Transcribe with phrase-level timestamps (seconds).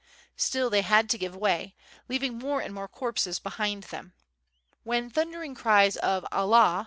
[0.35, 1.75] Still they had to give way,
[2.09, 4.13] leaving more and more corpses behind them.
[4.81, 6.79] When thundering cries of "Allah!"